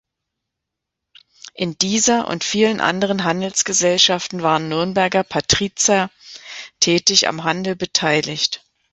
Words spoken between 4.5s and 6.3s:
Nürnberger Patrizier